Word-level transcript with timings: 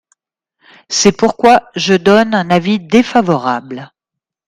C’est 0.89 1.11
pourquoi 1.11 1.69
je 1.75 1.93
donne 1.93 2.33
un 2.33 2.49
avis 2.49 2.79
défavorable. 2.79 3.91